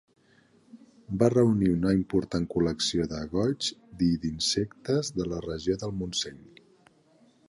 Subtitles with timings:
[1.23, 3.69] Va reunir una important col·lecció de goigs
[4.07, 6.41] i d'insectes de la regió del Montseny.